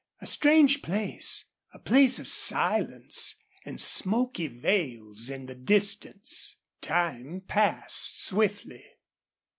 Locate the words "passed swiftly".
7.47-8.83